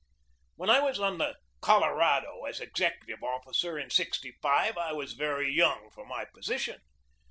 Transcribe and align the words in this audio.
When 0.55 0.71
I 0.71 0.79
was 0.79 0.99
on 0.99 1.19
the 1.19 1.35
Colorado 1.61 2.45
as 2.45 2.59
executive 2.59 3.21
officer 3.21 3.77
in 3.77 3.91
'65 3.91 4.75
I 4.75 4.93
was 4.93 5.13
very 5.13 5.53
young 5.53 5.91
for 5.91 6.07
my 6.07 6.25
position. 6.25 6.81